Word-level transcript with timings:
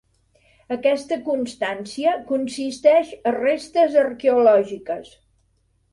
Aquesta 0.75 1.17
constància 1.27 2.15
consisteix 2.31 3.13
a 3.33 3.37
restes 3.39 3.99
arqueològiques. 4.05 5.17